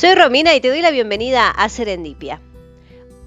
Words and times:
Soy 0.00 0.14
Romina 0.14 0.54
y 0.54 0.62
te 0.62 0.70
doy 0.70 0.80
la 0.80 0.92
bienvenida 0.92 1.50
a 1.50 1.68
Serendipia. 1.68 2.40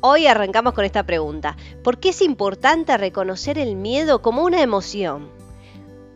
Hoy 0.01 0.25
arrancamos 0.25 0.73
con 0.73 0.85
esta 0.85 1.03
pregunta. 1.03 1.55
¿Por 1.83 1.99
qué 1.99 2.09
es 2.09 2.19
importante 2.23 2.97
reconocer 2.97 3.59
el 3.59 3.75
miedo 3.75 4.23
como 4.23 4.43
una 4.43 4.59
emoción? 4.59 5.29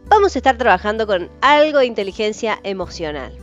Vamos 0.07 0.35
a 0.35 0.39
estar 0.39 0.57
trabajando 0.57 1.05
con 1.05 1.29
algo 1.41 1.77
de 1.77 1.85
inteligencia 1.85 2.59
emocional. 2.63 3.37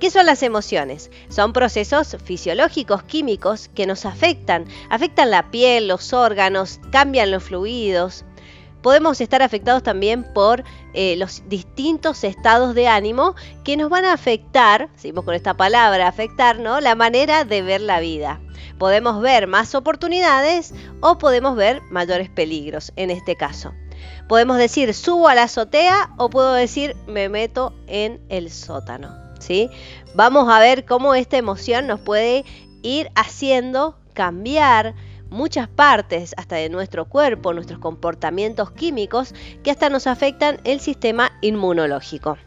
¿Qué 0.00 0.10
son 0.10 0.26
las 0.26 0.42
emociones? 0.42 1.12
Son 1.28 1.52
procesos 1.52 2.16
fisiológicos, 2.24 3.04
químicos 3.04 3.70
que 3.72 3.86
nos 3.86 4.04
afectan. 4.04 4.64
Afectan 4.90 5.30
la 5.30 5.52
piel, 5.52 5.86
los 5.86 6.12
órganos, 6.12 6.80
cambian 6.90 7.30
los 7.30 7.44
fluidos. 7.44 8.24
Podemos 8.82 9.20
estar 9.20 9.42
afectados 9.42 9.82
también 9.82 10.24
por 10.34 10.64
eh, 10.94 11.16
los 11.16 11.42
distintos 11.48 12.24
estados 12.24 12.74
de 12.74 12.88
ánimo 12.88 13.34
que 13.64 13.76
nos 13.76 13.90
van 13.90 14.04
a 14.04 14.12
afectar, 14.12 14.88
seguimos 14.96 15.24
con 15.24 15.34
esta 15.34 15.54
palabra, 15.54 16.08
afectar, 16.08 16.58
¿no? 16.58 16.80
La 16.80 16.94
manera 16.94 17.44
de 17.44 17.62
ver 17.62 17.80
la 17.80 18.00
vida. 18.00 18.40
Podemos 18.78 19.20
ver 19.20 19.46
más 19.46 19.74
oportunidades 19.74 20.74
o 21.00 21.18
podemos 21.18 21.56
ver 21.56 21.82
mayores 21.90 22.28
peligros 22.28 22.92
en 22.96 23.10
este 23.10 23.36
caso. 23.36 23.72
Podemos 24.28 24.58
decir 24.58 24.92
subo 24.94 25.28
a 25.28 25.34
la 25.34 25.44
azotea 25.44 26.10
o 26.18 26.30
puedo 26.30 26.52
decir 26.52 26.96
me 27.06 27.28
meto 27.28 27.74
en 27.86 28.20
el 28.28 28.50
sótano. 28.50 29.26
¿sí? 29.38 29.70
Vamos 30.14 30.48
a 30.48 30.58
ver 30.58 30.84
cómo 30.84 31.14
esta 31.14 31.36
emoción 31.36 31.86
nos 31.86 32.00
puede 32.00 32.44
ir 32.82 33.10
haciendo 33.14 33.96
cambiar 34.14 34.94
muchas 35.30 35.68
partes 35.68 36.34
hasta 36.36 36.56
de 36.56 36.68
nuestro 36.68 37.06
cuerpo, 37.06 37.52
nuestros 37.52 37.78
comportamientos 37.78 38.70
químicos 38.70 39.34
que 39.62 39.70
hasta 39.70 39.88
nos 39.90 40.06
afectan 40.06 40.60
el 40.64 40.80
sistema 40.80 41.32
inmunológico. 41.40 42.38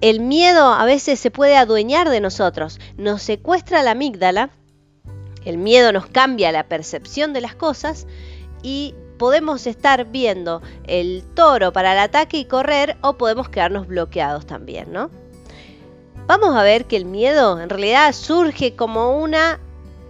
El 0.00 0.20
miedo 0.20 0.72
a 0.72 0.84
veces 0.84 1.18
se 1.18 1.30
puede 1.30 1.56
adueñar 1.56 2.10
de 2.10 2.20
nosotros, 2.20 2.78
nos 2.96 3.22
secuestra 3.22 3.82
la 3.82 3.92
amígdala, 3.92 4.50
el 5.44 5.58
miedo 5.58 5.92
nos 5.92 6.06
cambia 6.06 6.52
la 6.52 6.68
percepción 6.68 7.32
de 7.32 7.40
las 7.40 7.54
cosas 7.54 8.06
y 8.62 8.94
podemos 9.18 9.66
estar 9.66 10.04
viendo 10.06 10.60
el 10.86 11.24
toro 11.34 11.72
para 11.72 11.92
el 11.92 11.98
ataque 12.00 12.36
y 12.36 12.44
correr 12.44 12.96
o 13.00 13.14
podemos 13.14 13.48
quedarnos 13.48 13.86
bloqueados 13.86 14.44
también, 14.44 14.92
¿no? 14.92 15.10
vamos 16.26 16.56
a 16.56 16.62
ver 16.62 16.86
que 16.86 16.96
el 16.96 17.04
miedo 17.04 17.60
en 17.60 17.68
realidad 17.68 18.12
surge 18.12 18.74
como 18.74 19.18
una 19.18 19.60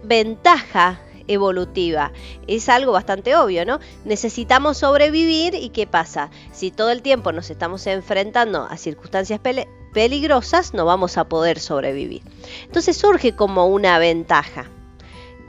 ventaja 0.03 0.99
evolutiva. 1.27 2.11
Es 2.47 2.69
algo 2.69 2.91
bastante 2.91 3.35
obvio, 3.35 3.65
¿no? 3.65 3.79
Necesitamos 4.05 4.77
sobrevivir 4.77 5.55
y 5.55 5.69
¿qué 5.69 5.87
pasa? 5.87 6.29
Si 6.51 6.71
todo 6.71 6.91
el 6.91 7.01
tiempo 7.01 7.31
nos 7.31 7.49
estamos 7.49 7.85
enfrentando 7.87 8.63
a 8.63 8.77
circunstancias 8.77 9.39
peligrosas, 9.93 10.73
no 10.73 10.85
vamos 10.85 11.17
a 11.17 11.27
poder 11.27 11.59
sobrevivir. 11.59 12.21
Entonces 12.63 12.97
surge 12.97 13.35
como 13.35 13.67
una 13.67 13.99
ventaja, 13.99 14.65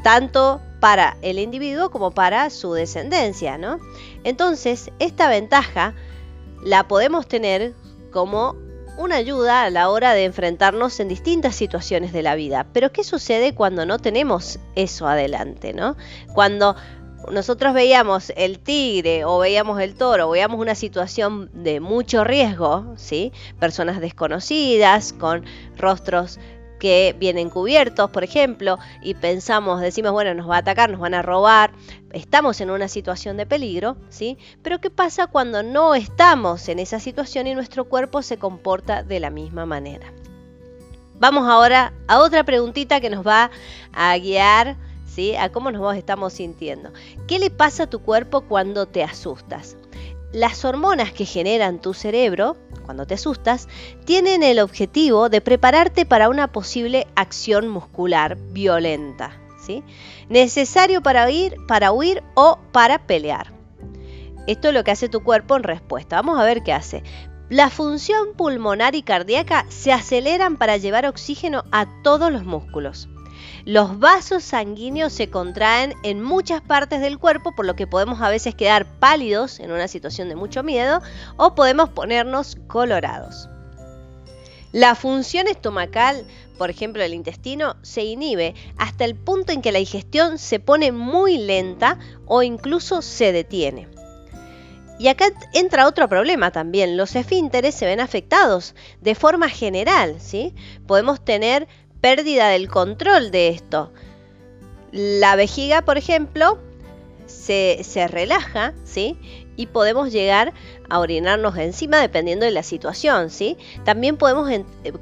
tanto 0.03 0.61
para 0.81 1.17
el 1.23 1.39
individuo 1.39 1.91
como 1.91 2.13
para 2.13 2.51
su 2.51 2.73
descendencia, 2.73 3.59
¿no? 3.59 3.81
Entonces, 4.25 4.91
esta 4.99 5.29
ventaja 5.29 5.95
la 6.63 6.87
podemos 6.87 7.27
tener 7.27 7.75
como 8.13 8.57
una 8.99 9.17
ayuda 9.17 9.63
a 9.63 9.71
la 9.71 9.89
hora 9.91 10.13
de 10.13 10.25
enfrentarnos 10.25 10.99
en 11.01 11.09
distintas 11.09 11.55
situaciones 11.55 12.13
de 12.13 12.23
la 12.23 12.35
vida. 12.35 12.67
Pero 12.73 12.93
¿qué 12.93 13.05
sucede 13.05 13.55
cuando 13.55 13.87
no 13.87 13.99
tenemos 13.99 14.59
eso 14.75 15.07
adelante, 15.07 15.73
no? 15.73 15.97
Cuando 16.35 16.75
nosotros 17.33 17.75
veíamos 17.75 18.33
el 18.37 18.59
tigre 18.59 19.25
o 19.25 19.39
veíamos 19.39 19.81
el 19.81 19.95
toro, 19.95 20.29
o 20.29 20.31
veíamos 20.33 20.61
una 20.61 20.75
situación 20.75 21.49
de 21.53 21.79
mucho 21.81 22.25
riesgo, 22.25 22.95
¿sí? 22.97 23.33
Personas 23.61 24.01
desconocidas 24.01 25.13
con 25.13 25.45
rostros 25.77 26.41
que 26.79 27.15
vienen 27.19 27.51
cubiertos, 27.51 28.11
por 28.11 28.25
ejemplo, 28.25 28.79
y 29.03 29.15
pensamos, 29.15 29.81
decimos, 29.81 30.13
bueno, 30.13 30.35
nos 30.35 30.49
va 30.49 30.57
a 30.57 30.61
atacar, 30.61 30.91
nos 30.91 31.01
van 31.01 31.15
a 31.15 31.23
robar, 31.23 31.73
estamos 32.13 32.61
en 32.61 32.71
una 32.71 32.89
situación 32.89 33.37
de 33.37 33.47
peligro, 33.47 33.97
¿sí? 34.09 34.39
Pero 34.63 34.81
¿qué 34.81 34.91
pasa 34.91 35.27
cuando 35.27 35.63
no 35.63 35.95
estamos 35.95 36.69
en 36.69 36.79
esa 36.79 37.01
situación 37.01 37.47
y 37.47 37.55
nuestro 37.55 37.85
cuerpo 37.85 38.23
se 38.23 38.39
comporta 38.39 39.03
de 39.03 39.21
la 39.21 39.31
misma 39.31 39.67
manera? 39.67 40.13
Vamos 41.21 41.49
ahora 41.49 41.93
a 42.07 42.21
otra 42.21 42.45
preguntita 42.45 43.01
que 43.01 43.11
nos 43.11 43.27
va 43.27 43.51
a 43.93 44.17
guiar, 44.19 44.77
¿sí? 45.07 45.35
A 45.35 45.51
cómo 45.51 45.73
nos 45.73 45.97
estamos 45.97 46.33
sintiendo. 46.33 46.93
¿Qué 47.27 47.41
le 47.41 47.51
pasa 47.51 47.85
a 47.85 47.91
tu 47.91 48.01
cuerpo 48.01 48.43
cuando 48.43 48.87
te 48.87 49.03
asustas? 49.03 49.77
Las 50.33 50.65
hormonas 50.67 51.13
que 51.13 51.25
generan 51.25 51.81
tu 51.81 51.95
cerebro, 51.95 52.57
cuando 52.85 53.07
te 53.07 53.15
asustas, 53.15 53.67
tienen 54.05 54.43
el 54.43 54.59
objetivo 54.59 55.31
de 55.31 55.41
prepararte 55.41 56.05
para 56.05 56.29
una 56.29 56.53
posible 56.53 57.07
acción 57.15 57.69
muscular 57.69 58.37
violenta, 58.51 59.41
¿sí? 59.59 59.83
necesario 60.29 61.03
para 61.03 61.27
huir, 61.27 61.57
para 61.67 61.93
huir 61.93 62.23
o 62.35 62.59
para 62.73 63.07
pelear. 63.07 63.55
Esto 64.47 64.69
es 64.69 64.75
lo 64.75 64.85
que 64.85 64.91
hace 64.91 65.09
tu 65.09 65.23
cuerpo 65.23 65.57
en 65.57 65.63
respuesta. 65.63 66.17
Vamos 66.17 66.39
a 66.39 66.45
ver 66.45 66.63
qué 66.63 66.73
hace. 66.73 67.03
La 67.49 67.71
función 67.71 68.35
pulmonar 68.37 68.95
y 68.95 69.03
cardíaca 69.03 69.65
se 69.71 69.93
aceleran 69.93 70.59
para 70.59 70.77
llevar 70.77 71.07
oxígeno 71.07 71.65
a 71.73 71.87
todos 72.03 72.31
los 72.31 72.45
músculos. 72.45 73.09
Los 73.65 73.99
vasos 73.99 74.45
sanguíneos 74.45 75.13
se 75.13 75.31
contraen 75.31 75.95
en 76.03 76.23
muchas 76.23 76.61
partes 76.61 77.01
del 77.01 77.19
cuerpo, 77.19 77.55
por 77.55 77.67
lo 77.67 77.77
que 77.77 77.87
podemos 77.87 78.21
a 78.21 78.29
veces 78.29 78.55
quedar 78.55 78.87
pálidos 78.99 79.61
en 79.61 79.73
una 79.73 79.89
situación 79.89 80.29
de 80.29 80.37
mucho 80.37 80.63
miedo 80.63 81.01
o 81.37 81.55
podemos 81.55 81.89
ponernos 81.91 82.57
colorados. 82.67 83.49
La 84.73 84.95
función 84.95 85.49
estomacal, 85.49 86.27
por 86.59 86.69
ejemplo 86.69 87.03
el 87.03 87.15
intestino, 87.15 87.77
se 87.83 88.05
inhibe 88.05 88.55
hasta 88.77 89.05
el 89.07 89.15
punto 89.15 89.53
en 89.53 89.63
que 89.63 89.73
la 89.73 89.79
digestión 89.79 90.39
se 90.39 90.61
pone 90.61 90.93
muy 90.93 91.39
lenta 91.39 91.99
o 92.27 92.43
incluso 92.43 93.01
se 93.01 93.33
detiene. 93.33 93.89
Y 94.99 95.09
acá 95.09 95.27
entra 95.55 95.87
otro 95.87 96.09
problema 96.09 96.51
también. 96.51 96.97
Los 96.97 97.15
esfínteres 97.15 97.75
se 97.75 97.87
ven 97.87 98.01
afectados 98.01 98.75
de 99.01 99.15
forma 99.15 99.49
general, 99.49 100.17
¿sí? 100.19 100.55
Podemos 100.87 101.25
tener 101.25 101.69
pérdida 102.01 102.49
del 102.49 102.69
control 102.69 103.31
de 103.31 103.49
esto. 103.49 103.93
La 104.93 105.37
vejiga, 105.37 105.83
por 105.83 105.99
ejemplo, 105.99 106.59
se, 107.27 108.09
relaja, 108.09 108.75
¿sí? 108.85 109.19
Y 109.57 109.67
podemos 109.67 110.13
llegar 110.13 110.55
a 110.89 111.01
orinarnos 111.01 111.57
encima 111.59 111.99
dependiendo 111.99 112.47
de 112.47 112.53
la 112.53 112.63
situación, 112.63 113.31
¿sí? 113.31 113.59
También 113.85 114.17
podemos 114.17 114.51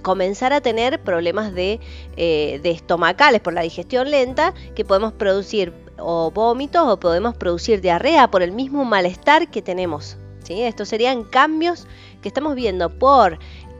comenzar 0.02 0.52
a 0.52 0.60
tener 0.60 1.02
problemas 1.02 1.54
de, 1.54 1.78
eh, 2.16 2.60
de 2.62 2.70
estomacales 2.70 3.40
por 3.40 3.52
la 3.52 3.62
digestión 3.62 4.10
lenta, 4.10 4.54
que 4.74 4.84
podemos 4.84 5.12
producir 5.12 5.72
o 5.98 6.30
vómitos 6.30 6.86
o 6.88 6.98
podemos 6.98 7.36
producir 7.36 7.80
diarrea 7.80 8.30
por 8.30 8.42
el 8.42 8.52
mismo 8.52 8.84
malestar 8.84 9.50
que 9.50 9.62
tenemos, 9.62 10.16
¿sí? 10.42 10.62
Estos 10.62 10.88
serían 10.88 11.24
cambios 11.24 11.86
que 12.22 12.28
estamos 12.28 12.54
viendo 12.54 12.90
por 12.90 13.38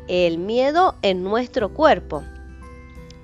el 0.09 0.38
miedo 0.38 0.94
en 1.03 1.25
nuestro 1.25 1.75
cuerpo. 1.75 2.22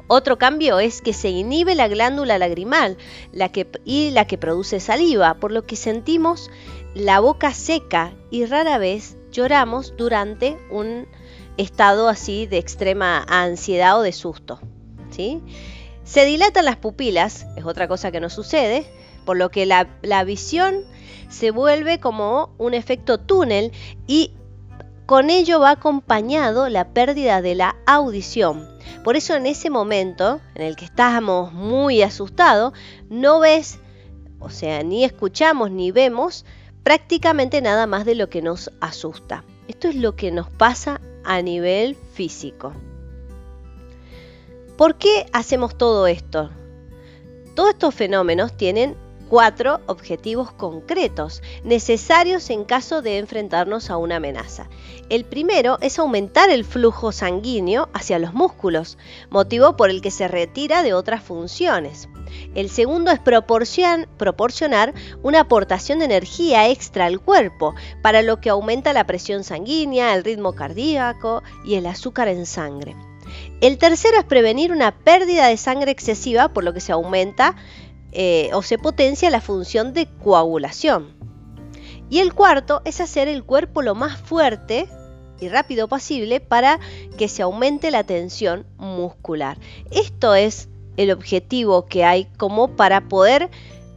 Otro 0.08 0.38
cambio 0.38 0.78
es 0.80 1.00
que 1.00 1.12
se 1.12 1.30
inhibe 1.30 1.74
la 1.74 1.88
glándula 1.88 2.38
lagrimal 2.38 2.96
la 3.32 3.50
que, 3.50 3.66
y 3.84 4.10
la 4.10 4.26
que 4.26 4.38
produce 4.38 4.80
saliva, 4.80 5.34
por 5.34 5.52
lo 5.52 5.64
que 5.64 5.76
sentimos 5.76 6.50
la 6.94 7.20
boca 7.20 7.54
seca 7.54 8.12
y 8.30 8.44
rara 8.44 8.78
vez 8.78 9.16
lloramos 9.30 9.94
durante 9.96 10.58
un 10.70 11.06
estado 11.56 12.08
así 12.08 12.46
de 12.46 12.58
extrema 12.58 13.24
ansiedad 13.28 13.98
o 13.98 14.02
de 14.02 14.12
susto. 14.12 14.60
¿sí? 15.10 15.40
Se 16.04 16.24
dilatan 16.24 16.64
las 16.64 16.76
pupilas, 16.76 17.46
es 17.56 17.64
otra 17.64 17.88
cosa 17.88 18.10
que 18.10 18.20
no 18.20 18.28
sucede, 18.28 18.86
por 19.24 19.36
lo 19.36 19.50
que 19.50 19.66
la, 19.66 19.88
la 20.02 20.24
visión 20.24 20.84
se 21.28 21.50
vuelve 21.50 22.00
como 22.00 22.54
un 22.58 22.74
efecto 22.74 23.18
túnel 23.18 23.72
y 24.06 24.32
con 25.06 25.30
ello 25.30 25.60
va 25.60 25.70
acompañado 25.70 26.68
la 26.68 26.88
pérdida 26.88 27.42
de 27.42 27.54
la 27.54 27.76
audición, 27.86 28.68
por 29.04 29.16
eso 29.16 29.34
en 29.34 29.46
ese 29.46 29.68
momento 29.68 30.40
en 30.54 30.62
el 30.62 30.76
que 30.76 30.84
estamos 30.84 31.52
muy 31.52 32.02
asustados, 32.02 32.72
no 33.08 33.40
ves, 33.40 33.78
o 34.38 34.48
sea, 34.48 34.82
ni 34.82 35.04
escuchamos 35.04 35.70
ni 35.70 35.90
vemos 35.90 36.44
prácticamente 36.82 37.60
nada 37.60 37.86
más 37.86 38.04
de 38.04 38.14
lo 38.14 38.28
que 38.28 38.42
nos 38.42 38.70
asusta. 38.80 39.44
Esto 39.68 39.88
es 39.88 39.96
lo 39.96 40.14
que 40.14 40.30
nos 40.30 40.50
pasa 40.50 41.00
a 41.24 41.42
nivel 41.42 41.96
físico. 41.96 42.72
¿Por 44.76 44.96
qué 44.96 45.26
hacemos 45.32 45.76
todo 45.76 46.06
esto? 46.06 46.50
Todos 47.54 47.70
estos 47.70 47.94
fenómenos 47.94 48.56
tienen 48.56 48.96
cuatro 49.32 49.80
objetivos 49.86 50.52
concretos 50.52 51.40
necesarios 51.64 52.50
en 52.50 52.64
caso 52.64 53.00
de 53.00 53.16
enfrentarnos 53.16 53.88
a 53.88 53.96
una 53.96 54.16
amenaza. 54.16 54.68
El 55.08 55.24
primero 55.24 55.78
es 55.80 55.98
aumentar 55.98 56.50
el 56.50 56.66
flujo 56.66 57.12
sanguíneo 57.12 57.88
hacia 57.94 58.18
los 58.18 58.34
músculos, 58.34 58.98
motivo 59.30 59.74
por 59.74 59.88
el 59.88 60.02
que 60.02 60.10
se 60.10 60.28
retira 60.28 60.82
de 60.82 60.92
otras 60.92 61.22
funciones. 61.22 62.10
El 62.54 62.68
segundo 62.68 63.10
es 63.10 63.20
proporcionar 63.20 64.92
una 65.22 65.40
aportación 65.40 66.00
de 66.00 66.04
energía 66.04 66.68
extra 66.68 67.06
al 67.06 67.18
cuerpo, 67.18 67.74
para 68.02 68.20
lo 68.20 68.38
que 68.38 68.50
aumenta 68.50 68.92
la 68.92 69.06
presión 69.06 69.44
sanguínea, 69.44 70.14
el 70.14 70.24
ritmo 70.24 70.52
cardíaco 70.52 71.42
y 71.64 71.76
el 71.76 71.86
azúcar 71.86 72.28
en 72.28 72.44
sangre. 72.44 72.94
El 73.62 73.78
tercero 73.78 74.18
es 74.18 74.24
prevenir 74.24 74.72
una 74.72 74.92
pérdida 74.92 75.46
de 75.46 75.56
sangre 75.56 75.90
excesiva, 75.90 76.48
por 76.48 76.64
lo 76.64 76.74
que 76.74 76.80
se 76.80 76.92
aumenta 76.92 77.56
eh, 78.12 78.50
o 78.52 78.62
se 78.62 78.78
potencia 78.78 79.30
la 79.30 79.40
función 79.40 79.92
de 79.92 80.06
coagulación. 80.22 81.14
Y 82.10 82.18
el 82.20 82.34
cuarto 82.34 82.82
es 82.84 83.00
hacer 83.00 83.28
el 83.28 83.42
cuerpo 83.42 83.82
lo 83.82 83.94
más 83.94 84.20
fuerte 84.20 84.86
y 85.40 85.48
rápido 85.48 85.88
posible 85.88 86.40
para 86.40 86.78
que 87.16 87.28
se 87.28 87.42
aumente 87.42 87.90
la 87.90 88.04
tensión 88.04 88.66
muscular. 88.76 89.58
Esto 89.90 90.34
es 90.34 90.68
el 90.96 91.10
objetivo 91.10 91.86
que 91.86 92.04
hay 92.04 92.26
como 92.36 92.76
para 92.76 93.08
poder 93.08 93.50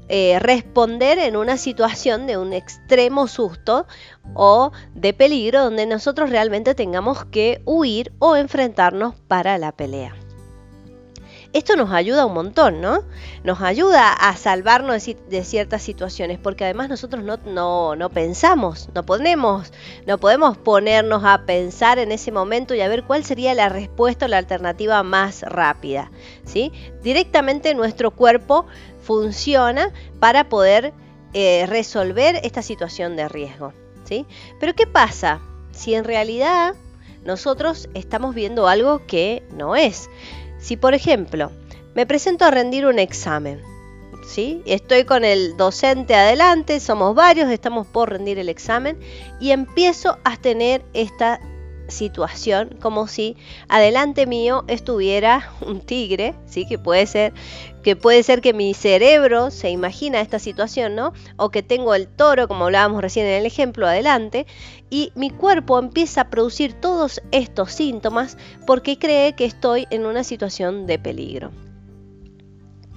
eh, 0.08 0.38
responder 0.40 1.18
en 1.20 1.36
una 1.36 1.58
situación 1.58 2.28
de 2.28 2.38
un 2.38 2.54
extremo 2.54 3.28
susto 3.28 3.88
o 4.34 4.72
de 4.94 5.14
peligro 5.14 5.64
donde 5.64 5.86
nosotros 5.86 6.30
realmente 6.30 6.76
tengamos 6.76 7.26
que 7.26 7.62
huir 7.66 8.14
o 8.20 8.36
enfrentarnos 8.36 9.16
para 9.28 9.58
la 9.58 9.72
pelea. 9.72 10.16
Esto 11.56 11.78
nos 11.78 11.94
ayuda 11.94 12.25
un 12.25 12.34
montón, 12.34 12.81
¿no? 12.81 13.06
Nos 13.46 13.62
ayuda 13.62 14.12
a 14.12 14.36
salvarnos 14.36 15.06
de, 15.06 15.44
ciertas 15.46 15.81
situaciones, 15.81 16.38
porque 16.38 16.66
además 16.66 16.90
nosotros 16.90 17.24
no, 17.24 18.10
pensamos, 18.13 18.90
no 18.94 19.06
podemos, 19.06 19.72
no 20.06 20.18
podemos 20.18 20.57
ponernos 20.57 21.24
a 21.24 21.46
pensar 21.46 21.98
en 21.98 22.12
ese 22.12 22.34
momento 22.34 22.75
y 22.75 22.81
a 22.81 22.90
ver 22.90 23.06
cuál 23.06 23.24
sería 23.24 23.54
la 23.54 23.69
respuesta 23.69 24.25
o 24.25 24.28
la 24.28 24.38
alternativa 24.38 25.02
más 25.04 25.44
rápida, 25.44 26.12
¿sí? 26.44 26.74
Directamente 27.04 27.74
nuestro 27.74 28.12
cuerpo 28.12 28.66
funciona 29.01 29.94
para 30.19 30.50
poder 30.50 30.92
eh, 31.31 31.68
resolver 31.69 32.38
esta 32.44 32.63
situación 32.63 33.16
de 33.16 33.30
riesgo, 33.30 33.72
¿sí? 34.04 34.25
Pero 34.60 34.74
¿qué 34.74 34.88
pasa 34.88 35.40
si 35.72 35.94
en 35.94 36.04
realidad 36.04 36.75
nosotros 37.24 37.88
estamos 37.94 38.36
viendo 38.36 38.68
algo 38.68 39.08
que 39.08 39.42
no 39.54 39.78
es? 39.78 40.10
Si, 40.66 40.78
por 40.78 40.96
ejemplo, 40.96 41.52
me 41.94 42.08
presento 42.08 42.44
a 42.44 42.50
rendir 42.50 42.88
un 42.88 42.98
examen, 42.98 43.62
¿sí? 44.28 44.64
Estoy 44.66 45.04
con 45.06 45.24
el 45.24 45.56
docente 45.58 46.16
adelante, 46.16 46.80
somos 46.80 47.14
varios, 47.14 47.52
estamos 47.52 47.86
por 47.86 48.10
rendir 48.10 48.40
el 48.40 48.50
examen 48.50 48.98
y 49.40 49.52
empiezo 49.52 50.18
a 50.24 50.38
tener 50.38 50.84
esta 50.96 51.40
situación 51.88 52.78
como 52.82 53.08
si 53.08 53.36
adelante 53.68 54.26
mío 54.26 54.64
estuviera 54.68 55.52
un 55.62 55.82
tigre, 55.82 56.36
sí, 56.46 56.66
que 56.68 56.78
puede 56.78 57.06
ser 57.06 57.34
que 57.84 57.96
puede 57.96 58.24
ser 58.24 58.42
que 58.42 58.52
mi 58.52 58.74
cerebro 58.74 59.52
se 59.52 59.70
imagina 59.70 60.20
esta 60.20 60.40
situación, 60.40 60.96
¿no? 60.96 61.14
O 61.38 61.52
que 61.52 61.62
tengo 61.62 61.94
el 61.94 62.08
toro, 62.08 62.48
como 62.48 62.66
hablábamos 62.66 63.00
recién 63.00 63.28
en 63.28 63.34
el 63.34 63.46
ejemplo, 63.46 63.86
adelante, 63.86 64.48
y 64.90 65.12
mi 65.14 65.30
cuerpo 65.30 65.78
empieza 65.78 66.22
a 66.22 66.30
producir 66.32 66.74
todos 66.74 67.22
estos 67.32 67.72
síntomas 67.72 68.38
porque 68.66 68.98
cree 68.98 69.34
que 69.34 69.46
estoy 69.46 69.86
en 69.92 70.08
una 70.08 70.24
situación 70.24 70.88
de 70.88 70.98
peligro 70.98 71.52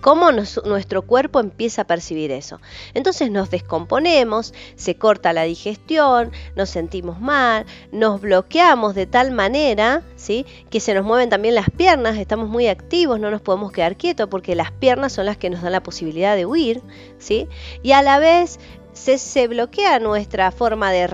cómo 0.00 0.30
nuestro 0.32 1.02
cuerpo 1.02 1.40
empieza 1.40 1.82
a 1.82 1.86
percibir 1.86 2.30
eso. 2.30 2.60
Entonces 2.94 3.30
nos 3.30 3.50
descomponemos, 3.50 4.54
se 4.76 4.96
corta 4.96 5.32
la 5.32 5.42
digestión, 5.42 6.32
nos 6.56 6.70
sentimos 6.70 7.20
mal, 7.20 7.66
nos 7.92 8.20
bloqueamos 8.20 8.94
de 8.94 9.06
tal 9.06 9.32
manera, 9.32 10.02
¿sí? 10.16 10.46
que 10.70 10.80
se 10.80 10.94
nos 10.94 11.04
mueven 11.04 11.30
también 11.30 11.54
las 11.54 11.70
piernas, 11.70 12.16
estamos 12.16 12.48
muy 12.48 12.68
activos, 12.68 13.20
no 13.20 13.30
nos 13.30 13.42
podemos 13.42 13.72
quedar 13.72 13.96
quietos 13.96 14.28
porque 14.28 14.54
las 14.54 14.72
piernas 14.72 15.12
son 15.12 15.26
las 15.26 15.36
que 15.36 15.50
nos 15.50 15.62
dan 15.62 15.72
la 15.72 15.82
posibilidad 15.82 16.36
de 16.36 16.46
huir, 16.46 16.82
¿sí? 17.18 17.48
y 17.82 17.92
a 17.92 18.02
la 18.02 18.18
vez 18.18 18.58
se, 18.98 19.48
bloquea 19.48 19.98
nuestra 20.00 20.50
forma 20.50 20.90
de, 20.90 21.06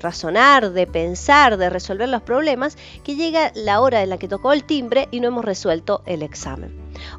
razonar, 0.00 0.72
de 0.72 0.86
pensar, 0.86 1.56
de 1.56 1.70
resolver 1.70 2.08
los 2.08 2.22
problemas, 2.22 2.76
que 3.02 3.16
llega 3.16 3.52
la 3.54 3.80
hora 3.80 4.02
en 4.02 4.10
la 4.10 4.18
que 4.18 4.28
tocó 4.28 4.52
el 4.52 4.64
timbre 4.64 5.08
y 5.10 5.20
no 5.20 5.28
hemos 5.28 5.44
resuelto 5.44 6.02
el 6.06 6.22
examen. 6.22 6.74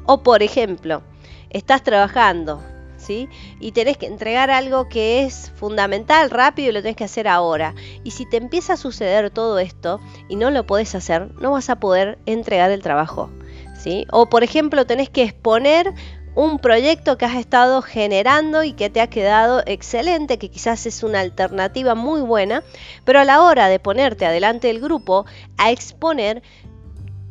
O 0.06 0.22
por 0.22 0.42
ejemplo, 0.42 1.02
estás 1.50 1.82
trabajando, 1.82 2.62
¿sí? 2.96 3.28
Y 3.60 3.72
tenés 3.72 3.98
que 3.98 4.06
entregar 4.06 4.50
algo 4.50 4.88
que 4.88 5.24
es 5.24 5.52
fundamental, 5.56 6.30
rápido 6.30 6.70
y 6.70 6.72
lo 6.72 6.82
tenés 6.82 6.96
que 6.96 7.04
hacer 7.04 7.28
ahora. 7.28 7.74
Y 8.04 8.12
si 8.12 8.24
te 8.24 8.36
empieza 8.36 8.74
a 8.74 8.76
suceder 8.78 9.30
todo 9.30 9.58
esto 9.58 10.00
y 10.28 10.36
no 10.36 10.50
lo 10.50 10.64
podés 10.64 10.94
hacer, 10.94 11.32
no 11.40 11.52
vas 11.52 11.68
a 11.68 11.80
poder 11.80 12.18
entregar 12.24 12.70
el 12.70 12.82
trabajo, 12.82 13.30
¿sí? 13.76 14.06
O 14.10 14.28
por 14.28 14.44
ejemplo, 14.44 14.86
tenés 14.86 15.10
que 15.10 15.24
exponer 15.24 15.92
un 16.34 16.58
proyecto 16.58 17.18
que 17.18 17.24
has 17.26 17.36
estado 17.36 17.82
generando 17.82 18.64
y 18.64 18.72
que 18.72 18.90
te 18.90 19.00
ha 19.00 19.08
quedado 19.08 19.62
excelente, 19.66 20.38
que 20.38 20.50
quizás 20.50 20.86
es 20.86 21.02
una 21.02 21.20
alternativa 21.20 21.94
muy 21.94 22.22
buena, 22.22 22.62
pero 23.04 23.20
a 23.20 23.24
la 23.24 23.42
hora 23.42 23.68
de 23.68 23.78
ponerte 23.78 24.24
adelante 24.24 24.68
del 24.68 24.80
grupo 24.80 25.26
a 25.58 25.70
exponer, 25.70 26.42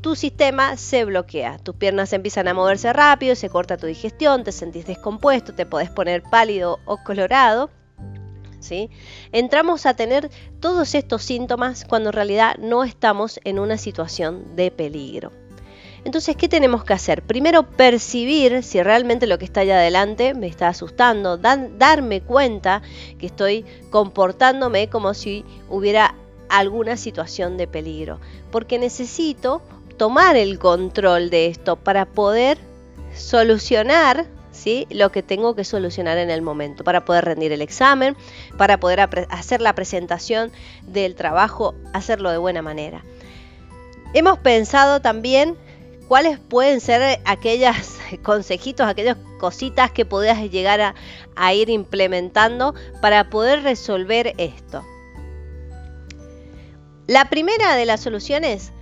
tu 0.01 0.15
sistema 0.15 0.77
se 0.77 1.05
bloquea, 1.05 1.59
tus 1.59 1.75
piernas 1.75 2.11
empiezan 2.13 2.47
a 2.47 2.53
moverse 2.53 2.91
rápido, 2.91 3.35
se 3.35 3.49
corta 3.49 3.77
tu 3.77 3.87
digestión, 3.87 4.43
te 4.43 4.51
sentís 4.51 4.85
descompuesto, 4.85 5.53
te 5.53 5.65
podés 5.65 5.89
poner 5.89 6.23
pálido 6.23 6.79
o 6.85 6.97
colorado. 6.97 7.69
¿Sí? 8.59 8.91
Entramos 9.31 9.87
a 9.87 9.95
tener 9.95 10.29
todos 10.59 10.93
estos 10.93 11.23
síntomas 11.23 11.83
cuando 11.83 12.09
en 12.09 12.13
realidad 12.13 12.57
no 12.59 12.83
estamos 12.83 13.39
en 13.43 13.57
una 13.57 13.77
situación 13.79 14.55
de 14.55 14.69
peligro. 14.69 15.40
Entonces, 16.03 16.35
¿qué 16.35 16.49
tenemos 16.49 16.83
que 16.83 16.93
hacer? 16.93 17.21
Primero, 17.21 17.63
percibir 17.63 18.63
si 18.63 18.81
realmente 18.81 19.27
lo 19.27 19.37
que 19.37 19.45
está 19.45 19.61
allá 19.61 19.77
adelante 19.77 20.33
me 20.33 20.47
está 20.47 20.67
asustando, 20.67 21.37
darme 21.37 22.21
cuenta 22.21 22.81
que 23.19 23.27
estoy 23.27 23.65
comportándome 23.91 24.89
como 24.89 25.13
si 25.13 25.45
hubiera 25.69 26.15
alguna 26.49 26.97
situación 26.97 27.55
de 27.57 27.67
peligro, 27.67 28.19
porque 28.51 28.79
necesito 28.79 29.61
tomar 29.97 30.35
el 30.35 30.57
control 30.57 31.29
de 31.29 31.47
esto 31.47 31.75
para 31.75 32.05
poder 32.05 32.57
solucionar 33.15 34.25
¿sí? 34.51 34.87
lo 34.89 35.11
que 35.11 35.23
tengo 35.23 35.55
que 35.55 35.63
solucionar 35.63 36.17
en 36.17 36.29
el 36.29 36.41
momento, 36.41 36.83
para 36.83 37.05
poder 37.05 37.25
rendir 37.25 37.51
el 37.51 37.61
examen, 37.61 38.15
para 38.57 38.79
poder 38.79 39.07
hacer 39.29 39.61
la 39.61 39.75
presentación 39.75 40.51
del 40.87 41.15
trabajo, 41.15 41.75
hacerlo 41.93 42.31
de 42.31 42.37
buena 42.37 42.61
manera. 42.61 43.03
Hemos 44.13 44.39
pensado 44.39 44.99
también 44.99 45.55
cuáles 46.11 46.39
pueden 46.39 46.81
ser 46.81 47.21
aquellos 47.23 47.73
consejitos, 48.21 48.85
aquellas 48.85 49.15
cositas 49.39 49.91
que 49.91 50.03
podías 50.03 50.39
llegar 50.51 50.93
a, 51.37 51.53
ir 51.53 51.69
implementando 51.69 52.75
para 52.99 53.29
poder 53.29 53.63
resolver 53.63 54.33
esto. 54.37 54.83
La 57.07 57.29
primera 57.29 57.77
de 57.77 57.85
las 57.85 58.01
soluciones 58.01 58.73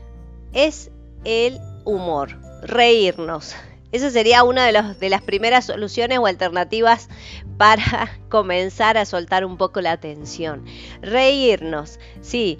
es 0.53 0.89
el 1.23 1.59
humor, 1.85 2.35
reírnos. 2.63 3.55
Esa 3.91 4.09
sería 4.09 4.43
una 4.43 4.65
de, 4.65 4.95
de, 4.99 5.09
las 5.09 5.21
primeras 5.21 5.65
soluciones 5.65 6.17
o 6.17 6.25
alternativas 6.25 7.09
para 7.59 8.09
comenzar 8.29 8.97
a 8.97 9.05
soltar 9.05 9.45
un 9.45 9.55
poco 9.55 9.81
la 9.81 9.97
tensión. 9.97 10.65
Reírnos, 11.03 11.99
sí, 12.21 12.57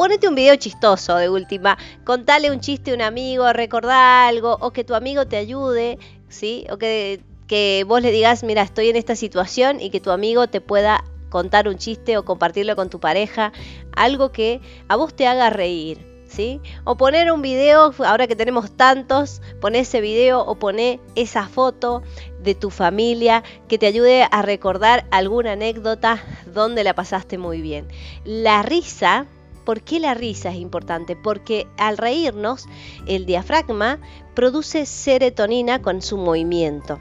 ponete 0.00 0.28
un 0.28 0.34
video 0.34 0.56
chistoso 0.56 1.16
de 1.16 1.28
última, 1.28 1.76
contale 2.04 2.50
un 2.50 2.60
chiste 2.60 2.92
a 2.92 2.94
un 2.94 3.02
amigo, 3.02 3.52
recordá 3.52 4.28
algo, 4.28 4.56
o 4.58 4.70
que 4.70 4.82
tu 4.82 4.94
amigo 4.94 5.26
te 5.26 5.36
ayude, 5.36 5.98
¿sí? 6.30 6.64
O 6.70 6.78
que, 6.78 7.20
que 7.46 7.84
vos 7.86 8.00
le 8.00 8.10
digas, 8.10 8.42
mira, 8.42 8.62
estoy 8.62 8.88
en 8.88 8.96
esta 8.96 9.14
situación 9.14 9.78
y 9.78 9.90
que 9.90 10.00
tu 10.00 10.10
amigo 10.10 10.46
te 10.46 10.62
pueda 10.62 11.04
contar 11.28 11.68
un 11.68 11.76
chiste 11.76 12.16
o 12.16 12.24
compartirlo 12.24 12.76
con 12.76 12.88
tu 12.88 12.98
pareja, 12.98 13.52
algo 13.94 14.32
que 14.32 14.62
a 14.88 14.96
vos 14.96 15.14
te 15.14 15.26
haga 15.26 15.50
reír. 15.50 15.98
¿Sí? 16.26 16.60
O 16.84 16.96
poner 16.96 17.32
un 17.32 17.42
video, 17.42 17.92
ahora 18.06 18.28
que 18.28 18.36
tenemos 18.36 18.70
tantos, 18.76 19.42
poné 19.60 19.80
ese 19.80 20.00
video 20.00 20.40
o 20.40 20.54
poné 20.54 21.00
esa 21.16 21.48
foto 21.48 22.02
de 22.40 22.54
tu 22.54 22.70
familia 22.70 23.42
que 23.68 23.78
te 23.78 23.86
ayude 23.86 24.28
a 24.30 24.40
recordar 24.40 25.06
alguna 25.10 25.52
anécdota 25.52 26.22
donde 26.46 26.84
la 26.84 26.94
pasaste 26.94 27.36
muy 27.36 27.60
bien. 27.60 27.88
La 28.24 28.62
risa 28.62 29.26
¿Por 29.64 29.82
qué 29.82 30.00
la 30.00 30.14
risa 30.14 30.50
es 30.50 30.56
importante? 30.56 31.16
Porque 31.16 31.66
al 31.76 31.98
reírnos, 31.98 32.66
el 33.06 33.26
diafragma 33.26 33.98
produce 34.34 34.86
serotonina 34.86 35.82
con 35.82 36.02
su 36.02 36.16
movimiento. 36.16 36.98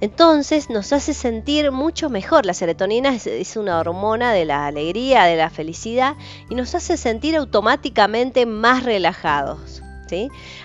Entonces 0.00 0.70
nos 0.70 0.92
hace 0.92 1.12
sentir 1.12 1.72
mucho 1.72 2.08
mejor. 2.08 2.46
La 2.46 2.54
serotonina 2.54 3.14
es, 3.14 3.56
una 3.56 3.78
hormona 3.78 4.32
de 4.32 4.46
la 4.46 4.66
alegría, 4.66 5.24
de 5.24 5.36
la 5.36 5.50
felicidad 5.50 6.16
y 6.48 6.54
nos 6.54 6.74
hace 6.74 6.96
sentir 6.96 7.36
automáticamente 7.36 8.46
más 8.46 8.84
relajados. 8.84 9.82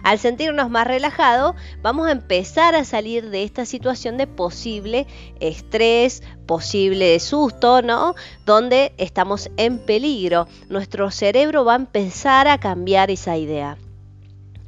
Al 0.03 0.19
sentirnos 0.19 0.69
más 0.69 0.87
relajados, 0.87 1.55
vamos 1.81 2.07
a 2.07 2.11
empezar 2.11 2.75
a 2.75 2.83
salir 2.83 3.29
de 3.29 3.43
esta 3.43 3.65
situación 3.65 4.17
de 4.17 4.27
posible 4.27 5.07
estrés, 5.39 6.23
posible 6.45 7.19
susto, 7.19 7.81
¿no? 7.81 8.15
Donde 8.45 8.93
estamos 8.97 9.49
en 9.57 9.79
peligro. 9.79 10.47
Nuestro 10.69 11.11
cerebro 11.11 11.65
va 11.65 11.73
a 11.73 11.77
empezar 11.77 12.47
a 12.47 12.59
cambiar 12.59 13.11
esa 13.11 13.37
idea. 13.37 13.77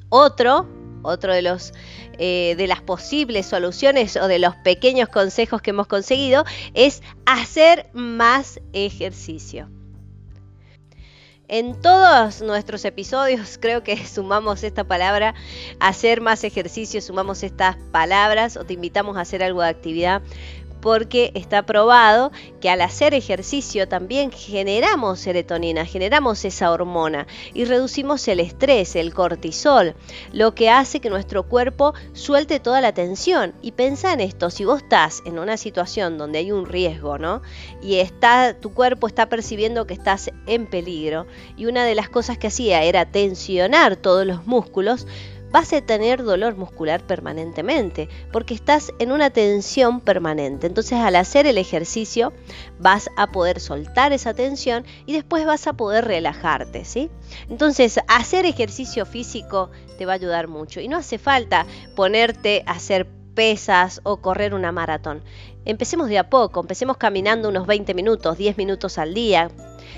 Otro, 0.10 0.67
otro 1.03 1.34
de 1.34 1.41
los 1.41 1.74
eh, 2.19 2.55
de 2.57 2.65
las 2.65 2.81
posibles 2.81 3.46
soluciones 3.46 4.15
o 4.15 4.27
de 4.27 4.39
los 4.39 4.55
pequeños 4.55 5.07
consejos 5.07 5.62
que 5.62 5.69
hemos 5.69 5.86
conseguido 5.86 6.46
es 6.74 7.03
hacer 7.27 7.91
más 7.93 8.60
ejercicio. 8.74 9.69
En 11.50 11.82
todos 11.82 12.42
nuestros 12.42 12.84
episodios 12.84 13.58
creo 13.62 13.82
que 13.82 14.06
sumamos 14.06 14.63
esta 14.63 14.84
palabra, 14.84 15.34
hacer 15.80 16.20
más 16.20 16.44
ejercicio, 16.44 17.01
sumamos 17.01 17.42
estas 17.42 17.77
palabras 17.92 18.58
o 18.58 18.66
te 18.66 18.74
invitamos 18.74 19.16
a 19.16 19.22
hacer 19.22 19.42
algo 19.42 19.62
de 19.62 19.70
actividad 19.70 20.22
porque 20.88 21.34
está 21.34 21.63
probado 21.63 22.32
que 22.62 22.70
al 22.70 22.79
hacer 22.79 23.13
ejercicio 23.13 23.89
también 23.89 24.32
generamos 24.32 25.20
serotonina, 25.20 25.84
generamos 25.84 26.46
esa 26.46 26.72
hormona 26.72 27.27
y 27.53 27.65
reducimos 27.65 28.25
el 28.29 28.39
estrés, 28.39 28.96
el 28.96 29.13
cortisol, 29.13 29.96
lo 30.32 30.56
que 30.56 30.70
hace 30.70 31.01
que 31.01 31.10
nuestro 31.10 31.44
cuerpo 31.44 31.94
suelte 32.13 32.62
toda 32.62 32.79
la 32.79 32.94
tensión. 32.94 33.53
Y 33.62 33.74
pensa 33.74 34.13
en 34.13 34.22
esto, 34.22 34.50
si 34.50 34.63
vos 34.63 34.82
estás 34.82 35.22
en 35.25 35.39
una 35.39 35.58
situación 35.58 36.17
donde 36.17 36.39
hay 36.39 36.53
un 36.53 36.65
riesgo, 36.65 37.17
¿no? 37.17 37.41
Y 37.82 37.96
está, 37.96 38.53
tu 38.58 38.74
cuerpo 38.74 39.08
está 39.08 39.27
percibiendo 39.27 39.88
que 39.88 39.94
estás 39.94 40.32
en 40.46 40.67
peligro 40.67 41.27
y 41.58 41.65
una 41.65 41.84
de 41.84 41.96
las 41.96 42.08
cosas 42.08 42.38
que 42.38 42.48
hacía 42.48 42.84
era 42.84 43.03
tensionar 43.03 43.98
todos 43.98 44.25
los 44.25 44.48
músculos, 44.48 45.06
vas 45.58 45.74
a 45.74 45.82
tener 45.82 46.24
dolor 46.24 46.56
muscular 46.56 47.02
permanentemente, 47.02 48.10
porque 48.32 48.54
estás 48.54 48.94
en 49.00 49.12
una 49.12 49.32
tensión 49.32 50.02
permanente. 50.02 50.68
Entonces 50.68 51.00
al 51.00 51.16
hacer 51.16 51.48
el 51.48 51.58
ejercicio 51.58 52.32
vas 52.78 53.10
a 53.18 53.32
poder 53.32 53.60
soltar 53.60 54.14
esa 54.14 54.36
tensión 54.36 54.86
y 55.08 55.14
después 55.14 55.48
vas 55.48 55.66
a 55.66 55.74
poder 55.74 56.06
relajarte, 56.06 56.86
¿sí? 56.86 57.10
Entonces 57.50 58.00
hacer 58.08 58.46
ejercicio 58.46 59.08
físico 59.08 59.72
te 59.98 60.06
va 60.06 60.12
a 60.12 60.16
ayudar 60.18 60.48
mucho 60.48 60.80
y 60.80 60.88
no 60.88 60.98
hace 60.98 61.18
falta 61.18 61.66
ponerte 61.96 62.62
a 62.68 62.74
hacer 62.74 63.08
pesas 63.34 64.00
o 64.04 64.18
correr 64.18 64.54
una 64.54 64.72
maratón. 64.72 65.24
Empecemos 65.66 66.08
de 66.08 66.20
a 66.20 66.30
poco, 66.30 66.60
empecemos 66.60 66.98
caminando 66.98 67.50
unos 67.50 67.66
20 67.66 67.96
minutos, 67.96 68.38
10 68.38 68.60
minutos 68.60 69.00
al 69.00 69.16
día, 69.16 69.50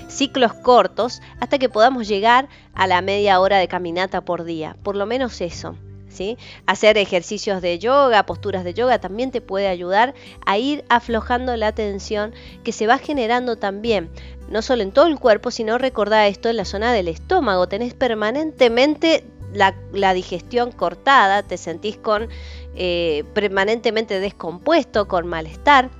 ciclos 0.08 0.52
cortos 0.54 1.20
hasta 1.40 1.58
que 1.58 1.68
podamos 1.68 2.08
llegar 2.08 2.48
a 2.74 2.86
la 2.86 3.00
media 3.02 3.40
hora 3.40 3.58
de 3.58 3.68
caminata 3.68 4.20
por 4.20 4.44
día, 4.44 4.76
por 4.82 4.96
lo 4.96 5.06
menos 5.06 5.40
eso. 5.40 5.76
¿Sí? 6.08 6.36
Hacer 6.66 6.98
ejercicios 6.98 7.62
de 7.62 7.78
yoga, 7.78 8.26
posturas 8.26 8.64
de 8.64 8.74
yoga 8.74 8.98
también 8.98 9.30
te 9.30 9.40
puede 9.40 9.68
ayudar 9.68 10.12
a 10.44 10.58
ir 10.58 10.84
aflojando 10.88 11.56
la 11.56 11.70
tensión 11.70 12.34
que 12.64 12.72
se 12.72 12.88
va 12.88 12.98
generando 12.98 13.54
también, 13.54 14.10
no 14.48 14.60
solo 14.60 14.82
en 14.82 14.90
todo 14.90 15.06
el 15.06 15.20
cuerpo, 15.20 15.52
sino 15.52 15.78
recordar 15.78 16.26
esto 16.26 16.48
en 16.48 16.56
la 16.56 16.64
zona 16.64 16.92
del 16.92 17.06
estómago. 17.06 17.68
Tenés 17.68 17.94
permanentemente 17.94 19.24
la, 19.52 20.14
digestión 20.14 20.72
cortada, 20.72 21.42
te 21.42 21.56
sentís 21.56 21.96
con 21.96 22.28
eh, 22.74 23.24
permanentemente 23.34 24.20
descompuesto, 24.20 25.08
con 25.08 25.26
malestar. 25.26 25.90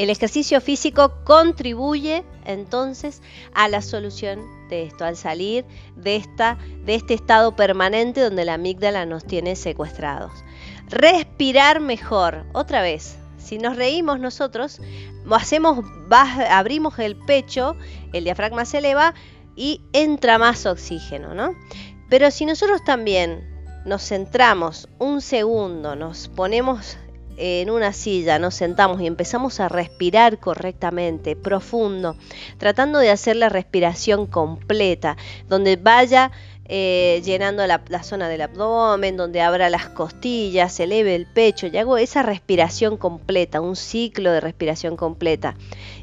El 0.00 0.08
ejercicio 0.08 0.62
físico 0.62 1.12
contribuye 1.24 2.24
entonces 2.46 3.20
a 3.52 3.68
la 3.68 3.82
solución 3.82 4.40
de 4.70 4.84
esto, 4.84 5.04
al 5.04 5.14
salir 5.14 5.66
de, 5.94 6.16
esta, 6.16 6.56
de 6.86 6.94
este 6.94 7.12
estado 7.12 7.54
permanente 7.54 8.22
donde 8.22 8.46
la 8.46 8.54
amígdala 8.54 9.04
nos 9.04 9.26
tiene 9.26 9.56
secuestrados. 9.56 10.32
Respirar 10.88 11.80
mejor, 11.80 12.46
otra 12.54 12.80
vez, 12.80 13.18
si 13.36 13.58
nos 13.58 13.76
reímos 13.76 14.18
nosotros, 14.18 14.80
hacemos, 15.30 15.84
abrimos 16.48 16.98
el 16.98 17.14
pecho, 17.14 17.76
el 18.14 18.24
diafragma 18.24 18.64
se 18.64 18.78
eleva 18.78 19.12
y 19.54 19.82
entra 19.92 20.38
más 20.38 20.64
oxígeno, 20.64 21.34
¿no? 21.34 21.54
Pero 22.08 22.30
si 22.30 22.46
nosotros 22.46 22.82
también 22.84 23.46
nos 23.84 24.08
centramos 24.08 24.88
un 24.98 25.20
segundo, 25.20 25.94
nos 25.94 26.28
ponemos 26.28 26.96
en 27.40 27.70
una 27.70 27.92
silla, 27.94 28.38
nos 28.38 28.54
sentamos 28.54 29.00
y 29.00 29.06
empezamos 29.06 29.60
a 29.60 29.68
respirar 29.68 30.38
correctamente, 30.38 31.36
profundo, 31.36 32.16
tratando 32.58 32.98
de 32.98 33.10
hacer 33.10 33.36
la 33.36 33.48
respiración 33.48 34.26
completa, 34.26 35.16
donde 35.48 35.76
vaya 35.76 36.30
eh, 36.66 37.20
llenando 37.24 37.66
la, 37.66 37.80
zona 38.04 38.28
del 38.28 38.42
abdomen, 38.42 39.16
donde 39.16 39.40
abra 39.40 39.70
las 39.70 39.88
costillas, 39.88 40.78
eleve 40.78 41.16
el 41.16 41.26
pecho 41.26 41.66
y 41.66 41.76
hago 41.76 41.98
esa 41.98 42.22
respiración 42.22 42.96
completa, 42.96 43.60
un 43.60 43.74
ciclo 43.74 44.30
de 44.30 44.40
respiración 44.40 44.96
completa, 44.96 45.56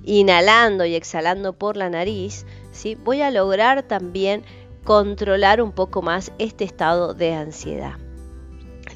inhalando 0.03 0.85
y 0.85 0.95
exhalando 0.95 1.53
por 1.53 1.77
la 1.77 1.89
nariz, 1.89 2.45
¿sí? 2.73 2.95
voy 2.95 3.21
a 3.21 3.31
lograr 3.31 3.83
también 3.83 4.43
controlar 4.83 5.61
un 5.61 5.71
poco 5.71 6.01
más 6.01 6.33
este 6.37 6.63
estado 6.63 7.13
de 7.13 7.33
ansiedad. 7.33 7.93